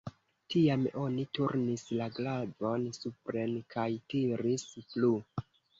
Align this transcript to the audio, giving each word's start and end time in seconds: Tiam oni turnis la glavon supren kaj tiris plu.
Tiam 0.53 0.85
oni 1.01 1.25
turnis 1.39 1.83
la 2.01 2.09
glavon 2.17 2.91
supren 3.03 3.57
kaj 3.77 3.89
tiris 4.17 4.71
plu. 4.93 5.19